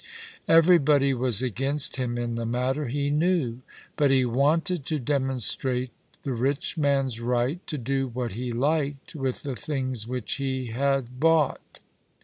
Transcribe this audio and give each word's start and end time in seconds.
Everybody 0.47 1.13
was 1.13 1.43
against 1.43 1.97
him 1.97 2.17
in 2.17 2.33
the 2.33 2.43
matter, 2.43 2.87
he 2.87 3.11
knew; 3.11 3.59
but 3.95 4.09
he 4.09 4.25
wanted 4.25 4.83
to 4.87 4.97
demonstrate 4.97 5.91
the 6.23 6.33
rich 6.33 6.75
man's 6.75 7.19
right 7.21 7.59
to 7.67 7.77
do 7.77 8.07
what 8.07 8.31
he 8.31 8.51
liked 8.51 9.13
with 9.13 9.43
the 9.43 9.55
things 9.55 10.07
which 10.07 10.37
he 10.37 10.71
had 10.71 11.19
bought. 11.19 11.77